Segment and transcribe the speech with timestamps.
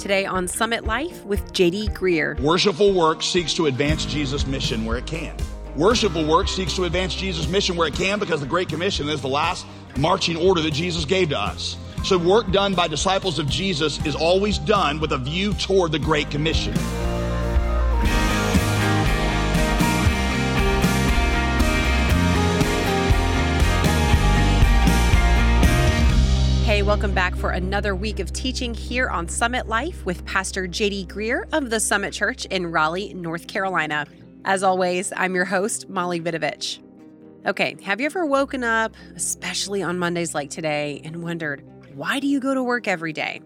[0.00, 2.40] Today on Summit Life with JD Greear.
[2.40, 5.36] Worshipful work seeks to advance Jesus' mission where it can.
[5.76, 9.20] Worshipful work seeks to advance Jesus' mission where it can because the Great Commission is
[9.20, 9.66] the last
[9.98, 11.76] marching order that Jesus gave to us.
[12.02, 15.98] So, work done by disciples of Jesus is always done with a view toward the
[15.98, 16.72] Great Commission.
[26.80, 31.08] Hey, welcome back for another week of teaching here on Summit Life with Pastor JD
[31.08, 34.06] Greear of the Summit Church in Raleigh, North Carolina.
[34.46, 36.78] As always, I'm your host, Molly Vidovich.
[37.44, 41.62] Okay, have you ever woken up, especially on Mondays like today, and wondered,
[41.96, 43.42] why do you go to work every day?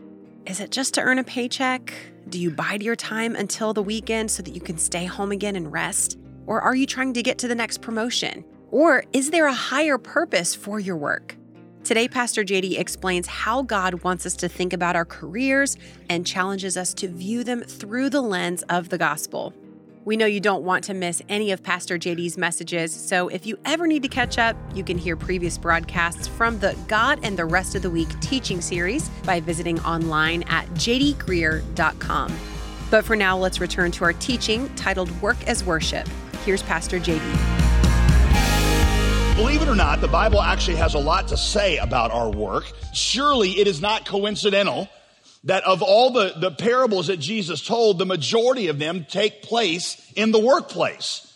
[0.47, 1.92] Is it just to earn a paycheck?
[2.28, 5.56] Do you bide your time until the weekend so that you can stay home again
[5.56, 6.20] and rest?
[6.47, 8.45] Or are you trying to get to the next promotion?
[8.70, 11.34] Or is there a higher purpose for your work?
[11.84, 15.77] Today, Pastor JD explains how God wants us to think about our careers
[16.09, 19.52] and challenges us to view them through the lens of the gospel.
[20.06, 23.59] We know you don't want to miss any of Pastor JD's messages, so if you
[23.67, 27.44] ever need to catch up, you can hear previous broadcasts from the God and the
[27.44, 32.34] Rest of the Week teaching series by visiting online at jdgreear.com.
[32.91, 36.09] But for now, let's return to our teaching titled Work as Worship.
[36.47, 37.64] Here's Pastor JD.
[39.37, 42.71] Believe it or not, the Bible actually has a lot to say about our work.
[42.93, 44.89] Surely it is not coincidental
[45.43, 50.12] that of all the, the parables that Jesus told, the majority of them take place
[50.15, 51.33] in the workplace.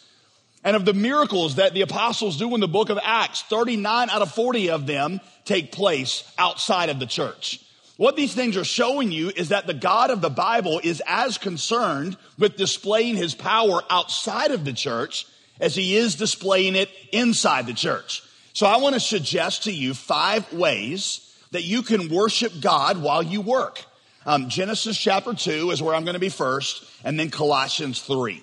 [0.62, 4.22] And of the miracles that the apostles do in the book of Acts, 39 out
[4.22, 7.60] of 40 of them take place outside of the church.
[7.96, 11.36] What these things are showing you is that the God of the Bible is as
[11.36, 15.26] concerned with displaying his power outside of the church
[15.60, 18.22] as he is displaying it inside the church.
[18.52, 23.22] So I want to suggest to you five ways that you can worship God while
[23.22, 23.84] you work.
[24.26, 28.42] Um, Genesis chapter 2 is where I'm going to be first, and then Colossians 3.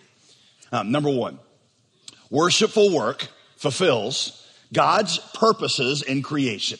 [0.71, 1.39] Um, number one,
[2.29, 3.27] worshipful work
[3.57, 6.79] fulfills God's purposes in creation.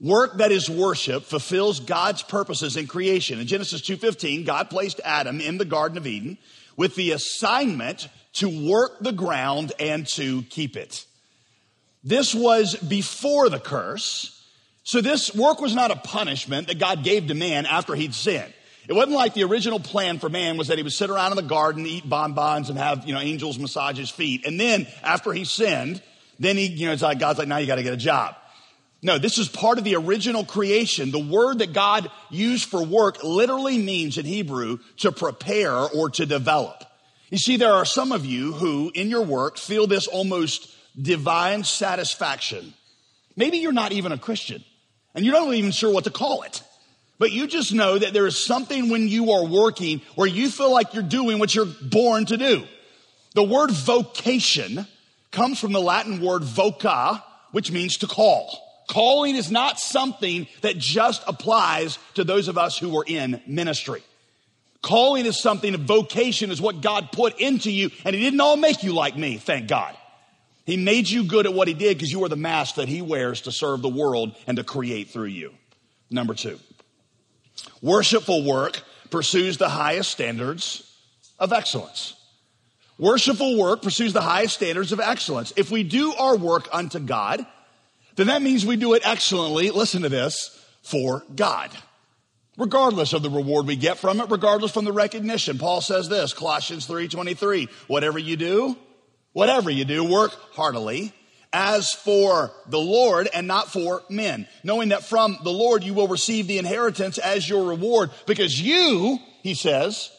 [0.00, 3.40] Work that is worship fulfills God's purposes in creation.
[3.40, 6.36] In Genesis 2:15, God placed Adam in the garden of Eden
[6.76, 11.04] with the assignment to work the ground and to keep it.
[12.02, 14.30] This was before the curse.
[14.82, 18.52] So this work was not a punishment that God gave to man after he'd sinned.
[18.86, 21.36] It wasn't like the original plan for man was that he would sit around in
[21.36, 24.44] the garden, eat bonbons, and have, you know, angels massage his feet.
[24.44, 26.02] And then after he sinned,
[26.38, 28.36] then he, you know, it's like, God's like, now you got to get a job.
[29.00, 31.10] No, this is part of the original creation.
[31.10, 36.26] The word that God used for work literally means in Hebrew to prepare or to
[36.26, 36.84] develop.
[37.34, 41.64] You see, there are some of you who in your work feel this almost divine
[41.64, 42.74] satisfaction.
[43.34, 44.62] Maybe you're not even a Christian
[45.16, 46.62] and you're not even sure what to call it.
[47.18, 50.70] But you just know that there is something when you are working where you feel
[50.70, 52.62] like you're doing what you're born to do.
[53.34, 54.86] The word vocation
[55.32, 58.62] comes from the Latin word voca, which means to call.
[58.88, 64.04] Calling is not something that just applies to those of us who are in ministry.
[64.84, 68.58] Calling is something, a vocation is what God put into you, and He didn't all
[68.58, 69.96] make you like me, thank God.
[70.66, 73.00] He made you good at what he did because you are the mask that he
[73.00, 75.52] wears to serve the world and to create through you.
[76.10, 76.58] Number two,
[77.82, 80.90] worshipful work pursues the highest standards
[81.38, 82.14] of excellence.
[82.98, 85.52] Worshipful work pursues the highest standards of excellence.
[85.56, 87.44] If we do our work unto God,
[88.16, 91.70] then that means we do it excellently, listen to this, for God.
[92.56, 95.58] Regardless of the reward we get from it, regardless from the recognition.
[95.58, 98.76] Paul says this, Colossians 3:23, whatever you do,
[99.34, 101.12] Whatever you do, work heartily
[101.52, 106.08] as for the Lord and not for men, knowing that from the Lord you will
[106.08, 110.10] receive the inheritance as your reward because you, he says,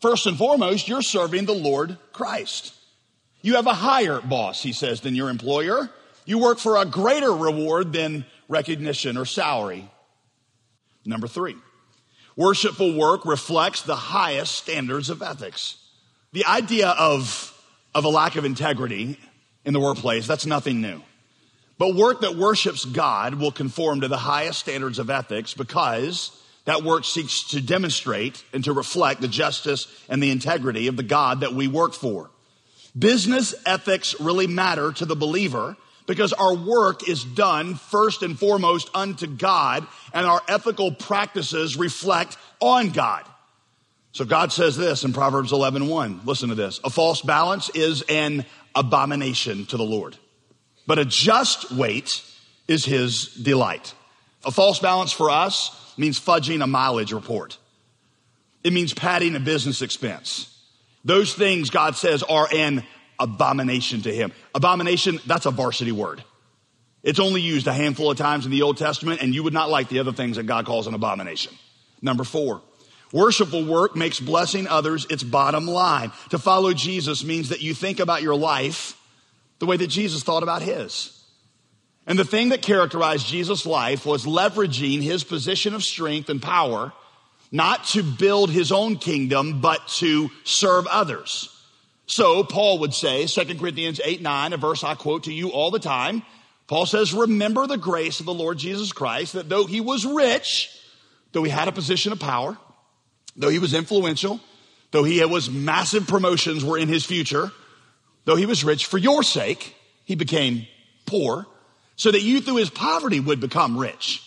[0.00, 2.74] first and foremost, you're serving the Lord Christ.
[3.40, 5.88] You have a higher boss, he says, than your employer.
[6.24, 9.88] You work for a greater reward than recognition or salary.
[11.04, 11.54] Number three,
[12.36, 15.76] worshipful work reflects the highest standards of ethics.
[16.32, 17.52] The idea of
[17.94, 19.18] of a lack of integrity
[19.64, 21.00] in the workplace, that's nothing new.
[21.78, 26.30] But work that worships God will conform to the highest standards of ethics because
[26.66, 31.02] that work seeks to demonstrate and to reflect the justice and the integrity of the
[31.02, 32.30] God that we work for.
[32.98, 35.76] Business ethics really matter to the believer
[36.06, 42.36] because our work is done first and foremost unto God and our ethical practices reflect
[42.60, 43.24] on God.
[44.12, 46.20] So God says this in Proverbs 11, 1.
[46.24, 46.80] Listen to this.
[46.84, 50.16] A false balance is an abomination to the Lord,
[50.86, 52.22] but a just weight
[52.66, 53.94] is his delight.
[54.44, 57.58] A false balance for us means fudging a mileage report.
[58.64, 60.52] It means padding a business expense.
[61.04, 62.84] Those things God says are an
[63.18, 64.32] abomination to him.
[64.54, 66.22] Abomination, that's a varsity word.
[67.02, 69.70] It's only used a handful of times in the Old Testament, and you would not
[69.70, 71.52] like the other things that God calls an abomination.
[72.02, 72.62] Number four,
[73.12, 76.10] worshipful work makes blessing others its bottom line.
[76.30, 79.00] To follow Jesus means that you think about your life
[79.58, 81.12] the way that Jesus thought about his.
[82.06, 86.92] And the thing that characterized Jesus' life was leveraging his position of strength and power,
[87.50, 91.55] not to build his own kingdom, but to serve others.
[92.06, 95.70] So Paul would say, 2 Corinthians 8, 9, a verse I quote to you all
[95.70, 96.22] the time,
[96.68, 100.70] Paul says, remember the grace of the Lord Jesus Christ, that though he was rich,
[101.32, 102.56] though he had a position of power,
[103.36, 104.40] though he was influential,
[104.90, 107.52] though he was massive promotions were in his future,
[108.24, 109.74] though he was rich, for your sake,
[110.04, 110.66] he became
[111.06, 111.46] poor,
[111.96, 114.22] so that you through his poverty would become rich.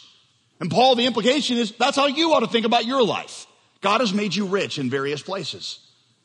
[0.60, 3.48] And Paul, the implication is that's how you ought to think about your life.
[3.82, 5.80] God has made you rich in various places.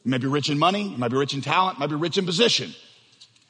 [0.04, 1.96] You might be rich in money, you might be rich in talent, you might be
[1.96, 2.72] rich in position.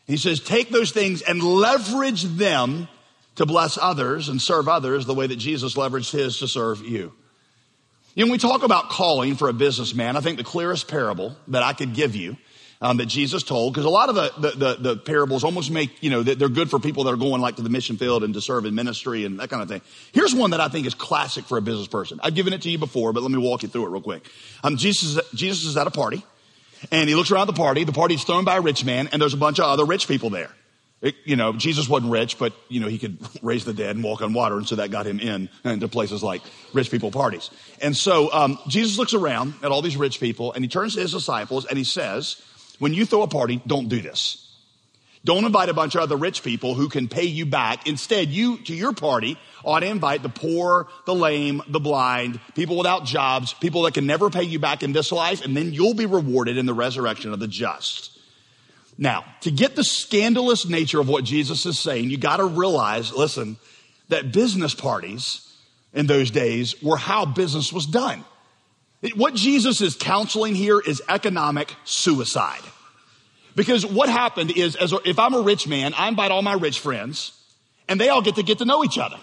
[0.06, 2.88] He says, take those things and leverage them
[3.36, 7.12] to bless others and serve others the way that Jesus leveraged his to serve you.
[8.14, 11.36] You know, when we talk about calling for a businessman, I think the clearest parable
[11.48, 12.36] that I could give you
[12.80, 16.02] um, that Jesus told, because a lot of the, the, the, the, parables almost make,
[16.02, 18.34] you know, they're good for people that are going like to the mission field and
[18.34, 19.80] to serve in ministry and that kind of thing.
[20.12, 22.20] Here's one that I think is classic for a business person.
[22.22, 24.28] I've given it to you before, but let me walk you through it real quick.
[24.62, 26.22] Um, Jesus, Jesus is at a party
[26.90, 27.84] and he looks around the party.
[27.84, 30.30] The party's thrown by a rich man, and there's a bunch of other rich people
[30.30, 30.50] there.
[31.02, 34.04] It, you know, Jesus wasn't rich, but you know he could raise the dead and
[34.04, 36.42] walk on water, and so that got him in into places like
[36.72, 37.50] rich people parties.
[37.82, 41.00] And so um, Jesus looks around at all these rich people, and he turns to
[41.00, 42.40] his disciples and he says,
[42.78, 44.43] "When you throw a party, don't do this."
[45.24, 47.86] Don't invite a bunch of other rich people who can pay you back.
[47.86, 52.76] Instead, you, to your party, ought to invite the poor, the lame, the blind, people
[52.76, 55.94] without jobs, people that can never pay you back in this life, and then you'll
[55.94, 58.18] be rewarded in the resurrection of the just.
[58.98, 63.56] Now, to get the scandalous nature of what Jesus is saying, you gotta realize, listen,
[64.10, 65.50] that business parties
[65.94, 68.24] in those days were how business was done.
[69.16, 72.62] What Jesus is counseling here is economic suicide.
[73.54, 76.80] Because what happened is, as if I'm a rich man, I invite all my rich
[76.80, 77.32] friends,
[77.88, 79.18] and they all get to get to know each other,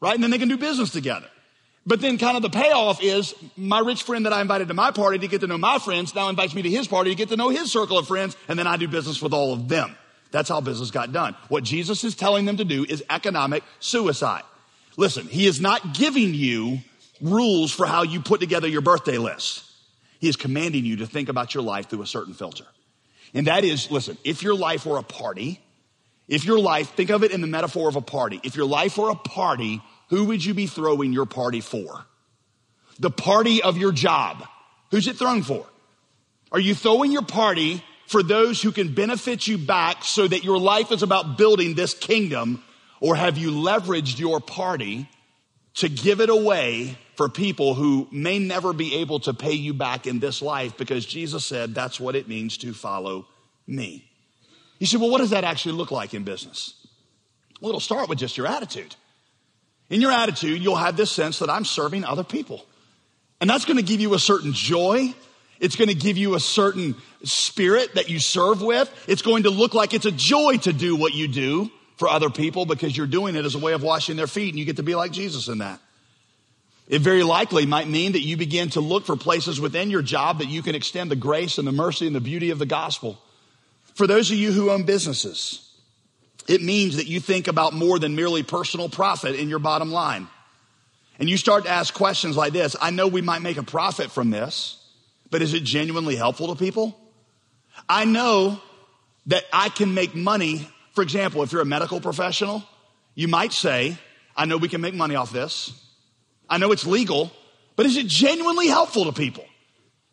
[0.00, 0.14] right?
[0.14, 1.26] And then they can do business together.
[1.86, 4.90] But then kind of the payoff is my rich friend that I invited to my
[4.90, 7.28] party to get to know my friends now invites me to his party to get
[7.28, 9.96] to know his circle of friends, and then I do business with all of them.
[10.30, 11.36] That's how business got done.
[11.48, 14.42] What Jesus is telling them to do is economic suicide.
[14.96, 16.78] Listen, he is not giving you
[17.20, 19.64] rules for how you put together your birthday list.
[20.20, 22.64] He is commanding you to think about your life through a certain filter.
[23.32, 25.60] And that is, listen, if your life were a party,
[26.28, 28.40] if your life, think of it in the metaphor of a party.
[28.44, 32.04] If your life were a party, who would you be throwing your party for?
[32.98, 34.46] The party of your job.
[34.90, 35.66] Who's it thrown for?
[36.52, 40.58] Are you throwing your party for those who can benefit you back so that your
[40.58, 42.62] life is about building this kingdom?
[43.00, 45.08] Or have you leveraged your party
[45.74, 50.06] to give it away for people who may never be able to pay you back
[50.06, 53.26] in this life because Jesus said that's what it means to follow
[53.66, 54.04] me.
[54.78, 56.74] You say, well, what does that actually look like in business?
[57.60, 58.94] Well, it'll start with just your attitude.
[59.90, 62.64] In your attitude, you'll have this sense that I'm serving other people.
[63.40, 65.14] And that's going to give you a certain joy.
[65.60, 68.90] It's going to give you a certain spirit that you serve with.
[69.06, 72.30] It's going to look like it's a joy to do what you do for other
[72.30, 74.76] people because you're doing it as a way of washing their feet and you get
[74.76, 75.80] to be like Jesus in that.
[76.86, 80.38] It very likely might mean that you begin to look for places within your job
[80.38, 83.18] that you can extend the grace and the mercy and the beauty of the gospel.
[83.94, 85.70] For those of you who own businesses,
[86.46, 90.28] it means that you think about more than merely personal profit in your bottom line.
[91.18, 94.10] And you start to ask questions like this I know we might make a profit
[94.10, 94.76] from this,
[95.30, 96.98] but is it genuinely helpful to people?
[97.88, 98.60] I know
[99.26, 100.68] that I can make money.
[100.94, 102.62] For example, if you're a medical professional,
[103.14, 103.98] you might say,
[104.36, 105.72] I know we can make money off this.
[106.48, 107.32] I know it's legal,
[107.76, 109.44] but is it genuinely helpful to people?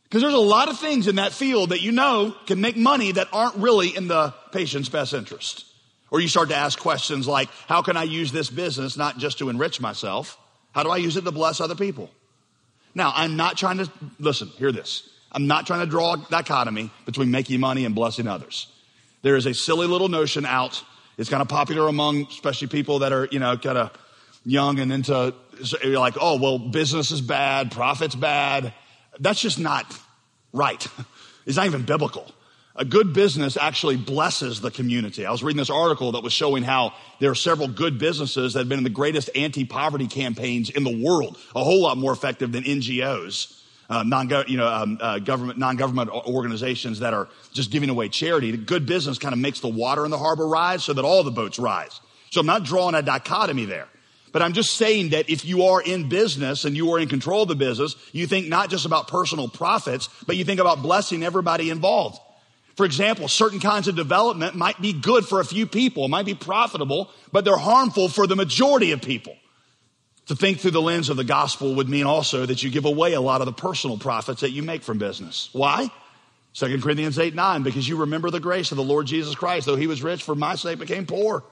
[0.03, 3.13] Because there's a lot of things in that field that you know can make money
[3.13, 5.65] that aren't really in the patient's best interest.
[6.09, 9.37] Or you start to ask questions like, how can I use this business not just
[9.39, 10.37] to enrich myself?
[10.73, 12.09] How do I use it to bless other people?
[12.93, 15.09] Now, I'm not trying to, listen, hear this.
[15.31, 18.67] I'm not trying to draw a dichotomy between making money and blessing others.
[19.21, 20.83] There is a silly little notion out.
[21.17, 23.91] It's kind of popular among especially people that are, you know, kind of
[24.43, 25.33] young and into,
[25.83, 28.73] you're like, oh, well, business is bad, profit's bad.
[29.19, 29.85] That's just not
[30.51, 30.85] right.
[31.43, 32.31] It's not even biblical.
[32.75, 35.25] A good business actually blesses the community.
[35.25, 38.59] I was reading this article that was showing how there are several good businesses that
[38.59, 42.51] have been in the greatest anti-poverty campaigns in the world, a whole lot more effective
[42.51, 43.60] than NGOs
[43.91, 48.09] uh, non you know um, uh, government non government organizations that are just giving away
[48.09, 48.55] charity.
[48.55, 51.31] Good business kind of makes the water in the harbor rise so that all the
[51.31, 51.99] boats rise.
[52.31, 53.87] So I'm not drawing a dichotomy there.
[54.31, 57.41] But I'm just saying that if you are in business and you are in control
[57.41, 61.21] of the business, you think not just about personal profits, but you think about blessing
[61.21, 62.17] everybody involved.
[62.77, 66.33] For example, certain kinds of development might be good for a few people, might be
[66.33, 69.35] profitable, but they're harmful for the majority of people.
[70.31, 73.11] To think through the lens of the gospel would mean also that you give away
[73.11, 75.49] a lot of the personal profits that you make from business.
[75.51, 75.91] Why?
[76.53, 79.75] 2 Corinthians 8 9, because you remember the grace of the Lord Jesus Christ, though
[79.75, 81.43] he was rich, for my sake became poor.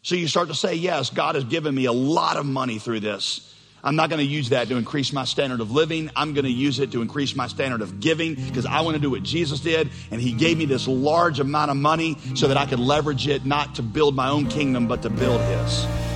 [0.00, 3.00] So you start to say, Yes, God has given me a lot of money through
[3.00, 3.54] this.
[3.82, 6.10] I'm not going to use that to increase my standard of living.
[6.16, 9.02] I'm going to use it to increase my standard of giving because I want to
[9.02, 9.90] do what Jesus did.
[10.10, 13.44] And He gave me this large amount of money so that I could leverage it
[13.44, 16.13] not to build my own kingdom, but to build His.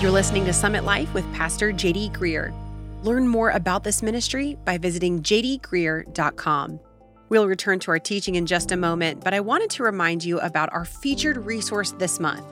[0.00, 2.54] You're listening to Summit Life with Pastor JD Greear.
[3.02, 6.78] Learn more about this ministry by visiting jdgreear.com.
[7.30, 10.38] We'll return to our teaching in just a moment, but I wanted to remind you
[10.38, 12.46] about our featured resource this month.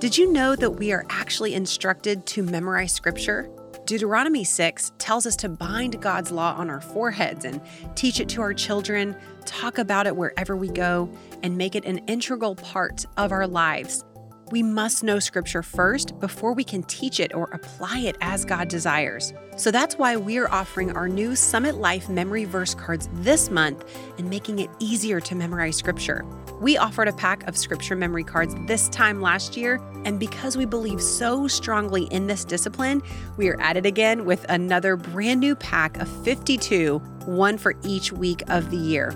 [0.00, 3.48] Did you know that we are actually instructed to memorize scripture?
[3.86, 7.62] Deuteronomy 6 tells us to bind God's law on our foreheads and
[7.94, 11.08] teach it to our children, talk about it wherever we go,
[11.42, 14.04] and make it an integral part of our lives.
[14.52, 18.68] We must know Scripture first before we can teach it or apply it as God
[18.68, 19.32] desires.
[19.56, 23.82] So that's why we're offering our new Summit Life memory verse cards this month
[24.18, 26.26] and making it easier to memorize Scripture.
[26.60, 30.66] We offered a pack of Scripture memory cards this time last year, and because we
[30.66, 33.00] believe so strongly in this discipline,
[33.38, 38.12] we are at it again with another brand new pack of 52, one for each
[38.12, 39.14] week of the year.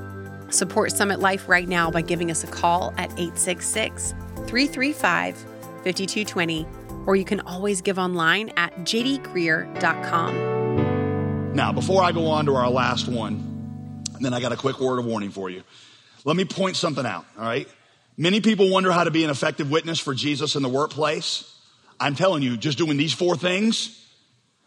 [0.48, 4.14] Support Summit Life right now by giving us a call at 866
[4.46, 5.36] 335
[5.84, 6.66] 5220,
[7.06, 10.56] or you can always give online at jdgreear.com.
[11.54, 14.98] Now, before I go on to our last one, then I got a quick word
[14.98, 15.62] of warning for you.
[16.24, 17.68] Let me point something out, all right?
[18.16, 21.52] Many people wonder how to be an effective witness for Jesus in the workplace.
[22.00, 24.02] I'm telling you, just doing these four things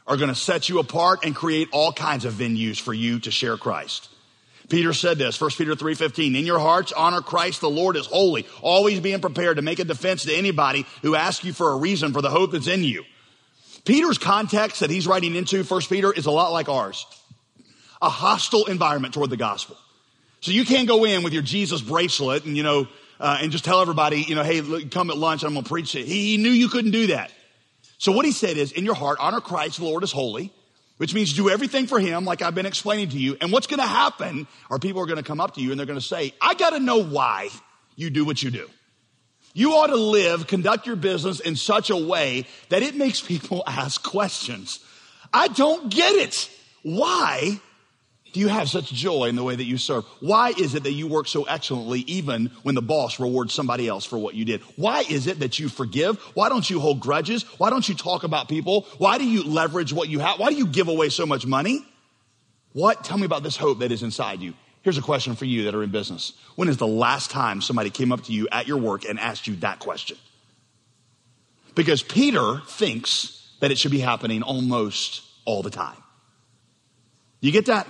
[0.07, 3.31] are going to set you apart and create all kinds of venues for you to
[3.31, 4.09] share Christ.
[4.69, 8.45] Peter said this, 1 Peter 3.15, in your hearts honor Christ the Lord as holy,
[8.61, 12.13] always being prepared to make a defense to anybody who asks you for a reason
[12.13, 13.03] for the hope that's in you.
[13.83, 17.05] Peter's context that he's writing into, 1 Peter, is a lot like ours.
[18.01, 19.75] A hostile environment toward the gospel.
[20.41, 22.87] So you can't go in with your Jesus bracelet and, you know,
[23.19, 25.69] uh, and just tell everybody, you know, hey, look, come at lunch I'm going to
[25.69, 26.05] preach it.
[26.05, 27.31] He knew you couldn't do that.
[27.97, 30.53] So what he said is, in your heart, honor Christ the Lord is holy
[30.99, 33.37] which means do everything for him, like I've been explaining to you.
[33.39, 35.79] And what's going to happen are people are going to come up to you and
[35.79, 37.47] they're going to say, I got to know why
[37.95, 38.69] you do what you do.
[39.53, 43.63] You ought to live, conduct your business in such a way that it makes people
[43.67, 44.79] ask questions.
[45.33, 46.49] I don't get it.
[46.83, 47.61] Why
[48.31, 50.05] do you have such joy in the way that you serve?
[50.19, 54.05] Why is it that you work so excellently even when the boss rewards somebody else
[54.05, 54.61] for what you did?
[54.75, 56.17] Why is it that you forgive?
[56.33, 57.43] Why don't you hold grudges?
[57.57, 58.87] Why don't you talk about people?
[58.97, 60.39] Why do you leverage what you have?
[60.39, 61.85] Why do you give away so much money?
[62.73, 63.03] What?
[63.03, 64.53] Tell me about this hope that is inside you.
[64.81, 66.33] Here's a question for you that are in business.
[66.55, 69.47] When is the last time somebody came up to you at your work and asked
[69.47, 70.17] you that question?
[71.75, 76.01] Because Peter thinks that it should be happening almost all the time.
[77.41, 77.87] You get that?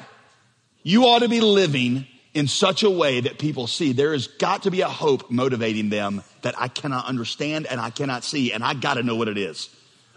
[0.90, 4.64] You ought to be living in such a way that people see there has got
[4.64, 8.64] to be a hope motivating them that I cannot understand and I cannot see, and
[8.64, 9.70] I got to know what it is.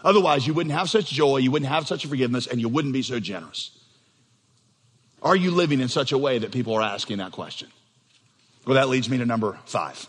[0.03, 3.03] Otherwise, you wouldn't have such joy, you wouldn't have such forgiveness, and you wouldn't be
[3.03, 3.69] so generous.
[5.21, 7.67] Are you living in such a way that people are asking that question?
[8.65, 10.07] Well, that leads me to number five.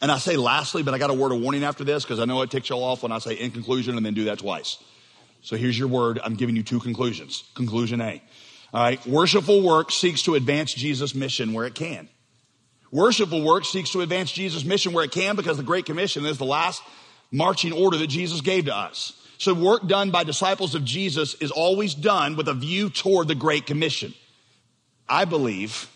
[0.00, 2.24] And I say lastly, but I got a word of warning after this because I
[2.24, 4.82] know it ticks y'all off when I say in conclusion and then do that twice.
[5.42, 6.18] So here's your word.
[6.24, 7.44] I'm giving you two conclusions.
[7.54, 8.22] Conclusion A.
[8.72, 9.04] All right.
[9.06, 12.08] Worshipful work seeks to advance Jesus' mission where it can.
[12.92, 16.38] Worshipful work seeks to advance Jesus' mission where it can because the Great Commission is
[16.38, 16.82] the last
[17.30, 19.12] marching order that Jesus gave to us.
[19.38, 23.34] So work done by disciples of Jesus is always done with a view toward the
[23.34, 24.12] Great Commission.
[25.08, 25.88] I believe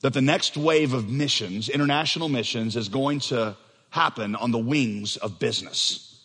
[0.00, 3.56] that the next wave of missions, international missions, is going to
[3.90, 6.18] happen on the wings of business.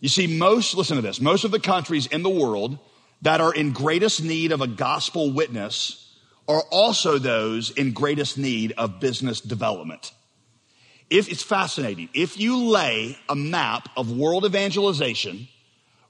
[0.00, 2.78] You see, most, listen to this, most of the countries in the world
[3.22, 6.16] that are in greatest need of a gospel witness
[6.48, 10.12] are also those in greatest need of business development.
[11.08, 15.48] If it's fascinating, if you lay a map of world evangelization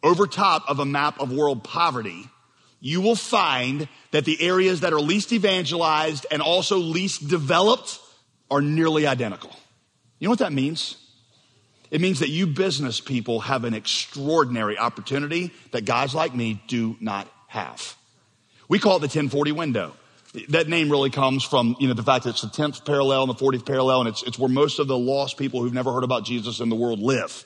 [0.02, 2.28] over top of a map of world poverty,
[2.80, 8.00] you will find that the areas that are least evangelized and also least developed
[8.50, 9.50] are nearly identical.
[10.18, 10.96] You know what that means?
[11.92, 16.96] It means that you business people have an extraordinary opportunity that guys like me do
[17.00, 17.96] not have.
[18.66, 19.92] We call it the 1040 window.
[20.48, 23.30] That name really comes from, you know, the fact that it's the 10th parallel and
[23.30, 26.02] the 40th parallel, and it's, it's where most of the lost people who've never heard
[26.02, 27.44] about Jesus in the world live.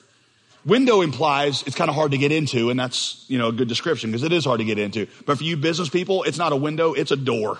[0.65, 3.67] Window implies it's kind of hard to get into, and that's, you know, a good
[3.67, 5.07] description because it is hard to get into.
[5.25, 7.59] But for you business people, it's not a window, it's a door.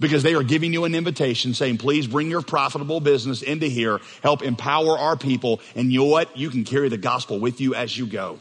[0.00, 4.00] Because they are giving you an invitation saying, please bring your profitable business into here,
[4.22, 6.36] help empower our people, and you know what?
[6.36, 8.40] You can carry the gospel with you as you go.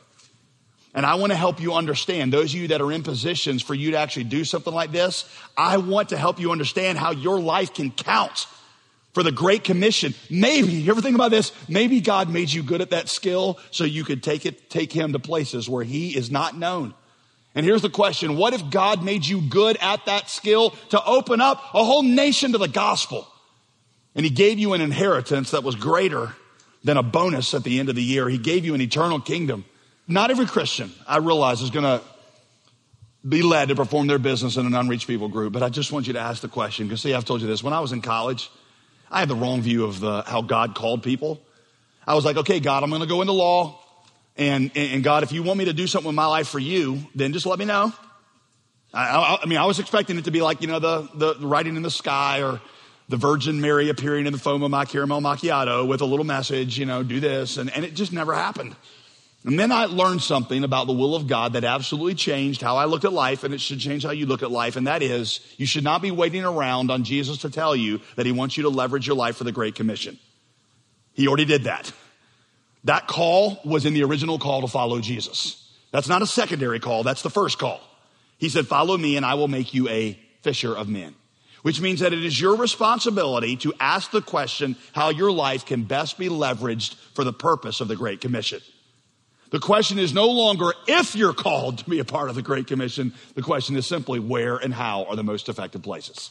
[0.94, 3.74] And I want to help you understand, those of you that are in positions for
[3.74, 7.40] you to actually do something like this, I want to help you understand how your
[7.40, 8.48] life can count
[9.14, 10.14] for the Great Commission.
[10.30, 11.52] Maybe, you ever think about this?
[11.68, 15.14] Maybe God made you good at that skill so you could take it, take him
[15.14, 16.94] to places where he is not known.
[17.58, 18.38] And here's the question.
[18.38, 22.52] What if God made you good at that skill to open up a whole nation
[22.52, 23.28] to the gospel?
[24.14, 26.36] And he gave you an inheritance that was greater
[26.84, 28.30] than a bonus at the end of the year.
[28.30, 29.66] He gave you an eternal kingdom.
[30.08, 32.04] Not every Christian, I realize, is going to
[33.28, 36.06] be led to perform their business in an unreached people group, but I just want
[36.06, 37.64] you to ask the question because, see, I've told you this.
[37.64, 38.52] When I was in college,
[39.10, 41.42] I had the wrong view of the, how God called people.
[42.06, 43.80] I was like, okay, God, I'm going to go into law.
[44.38, 47.00] And, and, God, if you want me to do something with my life for you,
[47.16, 47.92] then just let me know.
[48.94, 51.34] I, I, I mean, I was expecting it to be like, you know, the, the,
[51.34, 52.62] the writing in the sky or
[53.10, 56.78] the Virgin Mary appearing in the foam of my caramel macchiato with a little message,
[56.78, 57.58] you know, do this.
[57.58, 58.76] And, and it just never happened.
[59.44, 62.86] And then I learned something about the will of God that absolutely changed how I
[62.86, 64.76] looked at life, and it should change how you look at life.
[64.76, 68.26] And that is, you should not be waiting around on Jesus to tell you that
[68.26, 70.20] he wants you to leverage your life for the Great Commission.
[71.14, 71.92] He already did that.
[72.88, 75.62] That call was in the original call to follow Jesus.
[75.92, 77.82] That's not a secondary call, that's the first call.
[78.38, 81.14] He said, Follow me, and I will make you a fisher of men.
[81.64, 85.84] Which means that it is your responsibility to ask the question how your life can
[85.84, 88.62] best be leveraged for the purpose of the Great Commission.
[89.50, 92.68] The question is no longer if you're called to be a part of the Great
[92.68, 93.14] Commission.
[93.36, 96.30] The question is simply where and how are the most effective places.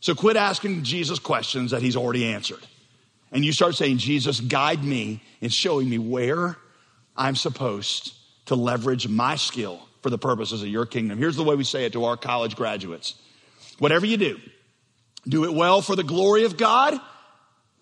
[0.00, 2.66] So quit asking Jesus questions that he's already answered.
[3.34, 6.56] And you start saying, Jesus, guide me in showing me where
[7.16, 8.14] I'm supposed
[8.46, 11.18] to leverage my skill for the purposes of your kingdom.
[11.18, 13.16] Here's the way we say it to our college graduates.
[13.80, 14.40] Whatever you do,
[15.26, 16.98] do it well for the glory of God.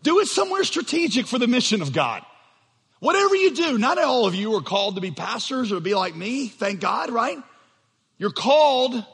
[0.02, 2.22] Do it somewhere strategic for the mission of God.
[3.00, 6.16] Whatever you do, not all of you are called to be pastors or be like
[6.16, 7.38] me, thank God, right?
[8.16, 9.04] You're called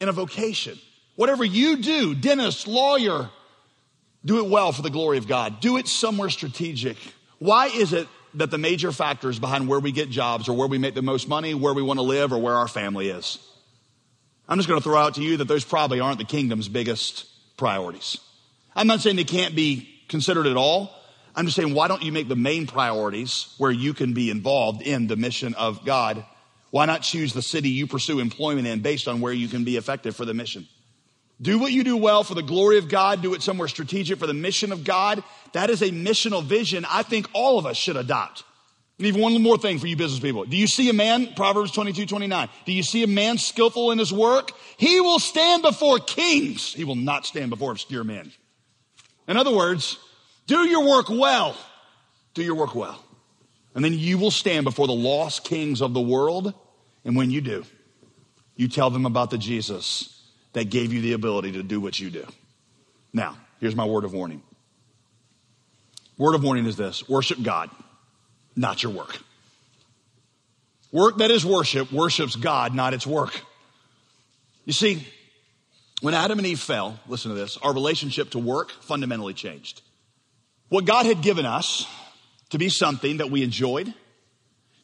[0.00, 0.78] in a vocation.
[1.16, 3.30] Whatever you do, dentist, lawyer,
[4.24, 5.60] do it well for the glory of God.
[5.60, 6.96] Do it somewhere strategic.
[7.38, 10.78] Why is it that the major factors behind where we get jobs or where we
[10.78, 13.38] make the most money, where we want to live, or where our family is?
[14.48, 17.26] I'm just going to throw out to you that those probably aren't the kingdom's biggest
[17.56, 18.18] priorities.
[18.74, 20.94] I'm not saying they can't be considered at all,
[21.36, 24.82] I'm just saying, why don't you make the main priorities where you can be involved
[24.82, 26.24] in the mission of God?
[26.70, 29.76] Why not choose the city you pursue employment in based on where you can be
[29.76, 30.68] effective for the mission?
[31.42, 33.22] Do what you do well for the glory of God.
[33.22, 35.22] Do it somewhere strategic for the mission of God.
[35.52, 38.44] That is a missional vision I think all of us should adopt.
[38.98, 40.44] And even one more thing for you business people.
[40.44, 43.98] Do you see a man, Proverbs 22, 29, do you see a man skillful in
[43.98, 44.52] his work?
[44.76, 46.72] He will stand before kings.
[46.72, 48.30] He will not stand before obscure men.
[49.26, 49.98] In other words,
[50.46, 51.56] do your work well.
[52.34, 53.02] Do your work well.
[53.74, 56.54] And then you will stand before the lost kings of the world.
[57.04, 57.64] And when you do,
[58.54, 60.13] you tell them about the Jesus
[60.54, 62.24] that gave you the ability to do what you do.
[63.12, 64.42] Now, here's my word of warning.
[66.16, 67.70] Word of warning is this worship God,
[68.56, 69.18] not your work.
[70.90, 73.38] Work that is worship worships God, not its work.
[74.64, 75.06] You see,
[76.00, 79.82] when Adam and Eve fell, listen to this, our relationship to work fundamentally changed.
[80.68, 81.86] What God had given us
[82.50, 83.92] to be something that we enjoyed,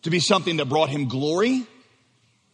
[0.02, 1.66] to be something that brought him glory,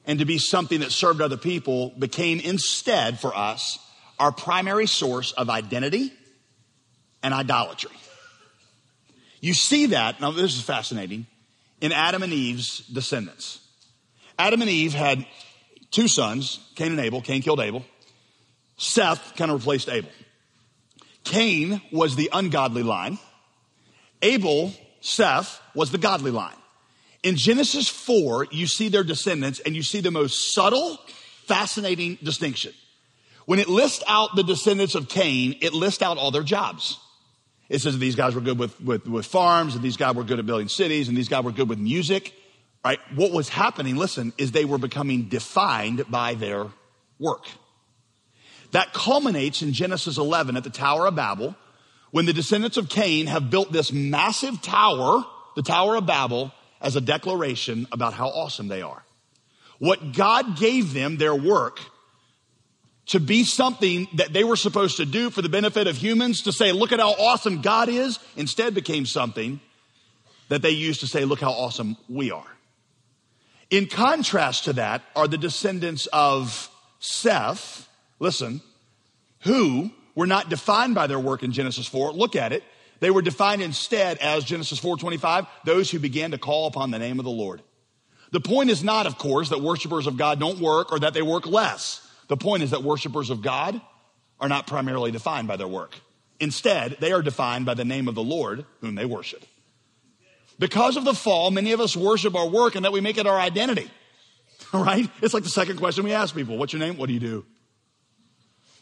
[0.06, 3.78] and to be something that served other people became instead for us
[4.18, 6.12] our primary source of identity
[7.22, 7.90] and idolatry.
[9.40, 11.26] You see that, now this is fascinating,
[11.80, 13.60] in Adam and Eve's descendants.
[14.38, 15.26] Adam and Eve had
[15.90, 17.20] two sons, Cain and Abel.
[17.20, 17.84] Cain killed Abel.
[18.78, 20.10] Seth kind of replaced Abel.
[21.24, 23.18] Cain was the ungodly line.
[24.22, 26.56] Abel, Seth, was the godly line.
[27.22, 30.98] In Genesis 4, you see their descendants and you see the most subtle,
[31.46, 32.72] fascinating distinction.
[33.46, 36.98] When it lists out the descendants of Cain, it lists out all their jobs.
[37.68, 40.24] It says that these guys were good with, with, with farms, and these guys were
[40.24, 42.32] good at building cities, and these guys were good with music.
[42.84, 43.00] Right?
[43.14, 46.66] What was happening, listen, is they were becoming defined by their
[47.18, 47.46] work.
[48.72, 51.56] That culminates in Genesis 11 at the Tower of Babel
[52.10, 55.24] when the descendants of Cain have built this massive tower,
[55.54, 59.04] the Tower of Babel, as a declaration about how awesome they are.
[59.78, 61.80] What God gave them, their work,
[63.06, 66.52] to be something that they were supposed to do for the benefit of humans, to
[66.52, 69.60] say, look at how awesome God is, instead became something
[70.48, 72.56] that they used to say, look how awesome we are.
[73.70, 78.60] In contrast to that are the descendants of Seth, listen,
[79.40, 82.12] who were not defined by their work in Genesis 4.
[82.12, 82.64] Look at it.
[83.00, 87.18] They were defined instead as Genesis 4:25, those who began to call upon the name
[87.18, 87.62] of the Lord.
[88.32, 91.22] The point is not, of course, that worshipers of God don't work or that they
[91.22, 92.06] work less.
[92.28, 93.80] The point is that worshipers of God
[94.40, 95.94] are not primarily defined by their work.
[96.40, 99.44] Instead, they are defined by the name of the Lord whom they worship.
[100.58, 103.26] Because of the fall, many of us worship our work and that we make it
[103.26, 103.90] our identity.
[104.72, 105.08] Right?
[105.22, 106.58] It's like the second question we ask people.
[106.58, 106.96] What's your name?
[106.96, 107.46] What do you do?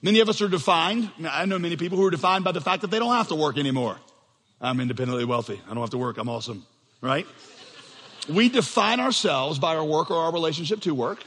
[0.01, 1.11] Many of us are defined.
[1.29, 3.35] I know many people who are defined by the fact that they don't have to
[3.35, 3.99] work anymore.
[4.65, 5.61] I'm independently wealthy.
[5.67, 6.19] I don't have to work.
[6.19, 6.67] I'm awesome.
[7.01, 7.27] Right?
[8.29, 11.23] We define ourselves by our work or our relationship to work.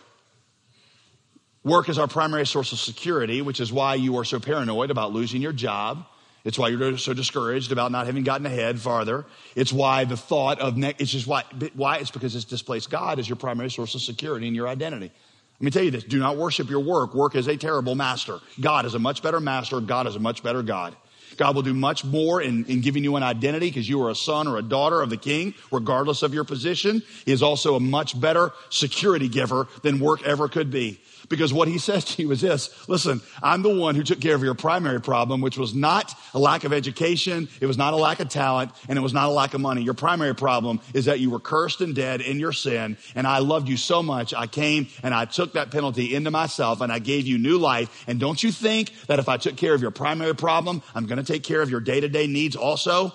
[1.63, 5.13] Work is our primary source of security, which is why you are so paranoid about
[5.13, 6.05] losing your job.
[6.45, 9.25] It's why you're so discouraged about not having gotten ahead farther.
[9.53, 11.97] It's why the thought of, ne- it's just why, why?
[11.97, 15.11] It's because it's displaced God as your primary source of security and your identity.
[15.59, 17.13] Let me tell you this do not worship your work.
[17.13, 18.39] Work is a terrible master.
[18.61, 19.81] God is a much better master.
[19.81, 20.95] God is a much better God.
[21.35, 24.15] God will do much more in, in giving you an identity because you are a
[24.15, 27.03] son or a daughter of the king, regardless of your position.
[27.25, 30.99] He is also a much better security giver than work ever could be.
[31.29, 34.35] Because what he says to you is this listen, I'm the one who took care
[34.35, 37.97] of your primary problem, which was not a lack of education, it was not a
[37.97, 39.81] lack of talent, and it was not a lack of money.
[39.81, 43.39] Your primary problem is that you were cursed and dead in your sin, and I
[43.39, 46.99] loved you so much, I came and I took that penalty into myself and I
[46.99, 48.05] gave you new life.
[48.07, 51.23] And don't you think that if I took care of your primary problem, I'm going
[51.23, 53.13] to take care of your day to day needs also?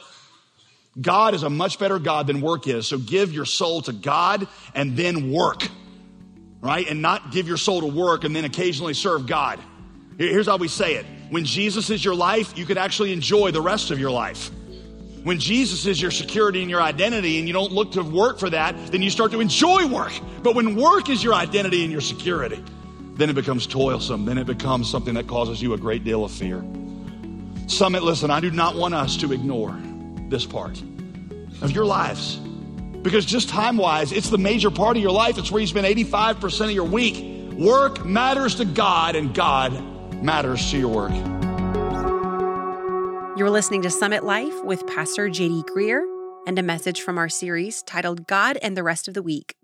[1.01, 2.87] God is a much better God than work is.
[2.87, 5.63] So give your soul to God and then work
[6.63, 6.89] right?
[6.89, 9.61] And not give your soul to work and then occasionally serve God.
[10.17, 13.61] Here's how we say it when Jesus is your life, you can actually enjoy the
[13.61, 14.51] rest of your life.
[15.25, 18.51] When Jesus is your security and your identity, and you don't look to work for
[18.51, 20.13] that, then you start to enjoy work.
[20.43, 22.63] But when work is your identity and your security,
[23.15, 24.25] then it becomes toilsome.
[24.25, 26.65] Then it becomes something that causes you a great deal of fear.
[27.69, 29.79] Summit, listen, I do not want us to ignore
[30.29, 30.83] this part
[31.63, 32.42] of your lives.
[33.03, 35.37] Because just time wise, it's the major part of your life.
[35.37, 37.53] It's where you spend 85% of your week.
[37.55, 39.73] Work matters to God, and God
[40.23, 41.13] matters to your work.
[43.37, 46.05] You're listening to Summit Life with Pastor JD Greear
[46.47, 49.57] and a message from our series titled God and the Rest of the Week.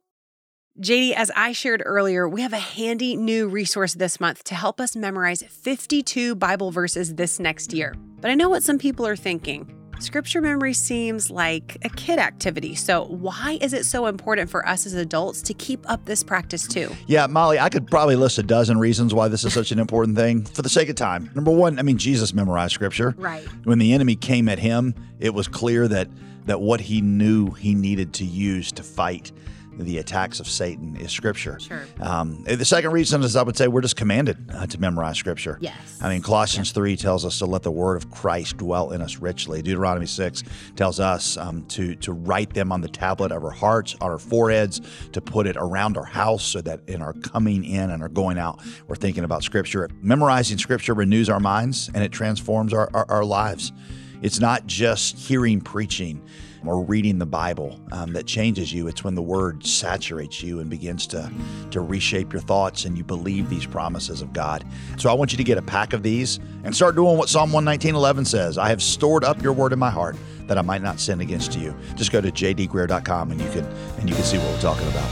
[0.81, 4.81] JD, as I shared earlier, we have a handy new resource this month to help
[4.81, 7.95] us memorize 52 Bible verses this next year.
[8.21, 9.78] But I know what some people are thinking.
[10.01, 12.75] Scripture memory seems like a kid activity.
[12.75, 16.69] So, why is it so important for us as adults to keep up this practice
[16.69, 16.91] too?
[17.07, 20.17] Yeah, Molly, I could probably list a dozen reasons why this is such an important
[20.17, 21.31] thing for the sake of time.
[21.35, 23.15] Number one, I mean, Jesus memorized Scripture.
[23.19, 23.45] Right.
[23.65, 26.09] When the enemy came at him, it was clear that
[26.47, 29.33] that what he knew he needed to use to fight
[29.79, 31.59] the attacks of Satan is Scripture.
[31.61, 31.85] Sure.
[32.01, 35.59] Um, the second reason is I would say we're just commanded uh, to memorize Scripture.
[35.61, 35.99] Yes.
[36.01, 39.19] I mean, Colossians 3 tells us to let the word of Christ dwell in us
[39.19, 39.63] richly.
[39.63, 40.43] Deuteronomy 6
[40.77, 44.19] tells us um, to, to write them on the tablet of our hearts, on our
[44.19, 44.81] foreheads,
[45.13, 48.39] to put it around our house so that in our coming in and our going
[48.39, 49.89] out, we're thinking about Scripture.
[50.03, 53.73] Memorizing Scripture renews our minds and it transforms our, our, our lives.
[54.21, 56.21] It's not just hearing preaching
[56.65, 58.89] or reading the Bible um, that changes you.
[58.89, 61.31] It's when the Word saturates you and begins to,
[61.71, 64.65] to reshape your thoughts and you believe these promises of God.
[64.99, 67.51] So I want you to get a pack of these and start doing what Psalm
[67.51, 68.59] 119.11 says.
[68.59, 70.17] I have stored up your Word in my heart
[70.47, 71.75] that I might not sin against you.
[71.95, 73.65] Just go to jdgreear.com and you can
[73.99, 75.09] and you can see what we're talking about.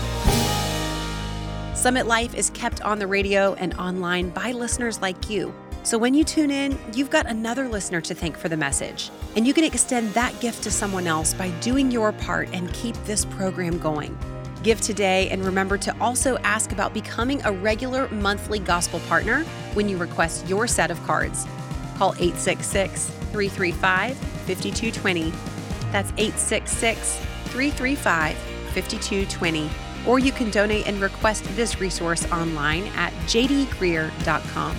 [1.76, 5.54] Summit Life is kept on the radio and online by listeners like you.
[5.86, 9.12] So when you tune in, you've got another listener to thank for the message.
[9.36, 12.96] And you can extend that gift to someone else by doing your part and keep
[13.04, 14.18] this program going.
[14.64, 19.44] Give today and remember to also ask about becoming a regular monthly gospel partner
[19.74, 21.46] when you request your set of cards.
[21.96, 25.30] Call 866 335 5220.
[25.92, 29.70] That's 866 335 5220.
[30.04, 34.76] Or you can donate and request this resource online at jdgreear.com.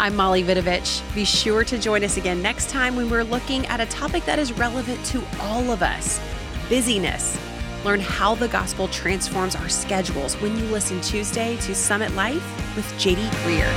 [0.00, 1.02] I'm Molly Vidovich.
[1.14, 4.40] Be sure to join us again next time when we're looking at a topic that
[4.40, 6.20] is relevant to all of us
[6.68, 7.38] busyness.
[7.84, 12.86] Learn how the gospel transforms our schedules when you listen Tuesday to Summit Life with
[12.94, 13.70] JD Greear.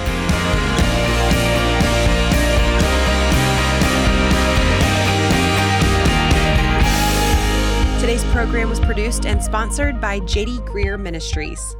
[7.99, 11.75] Today's program was produced and sponsored by JD Greear Ministries.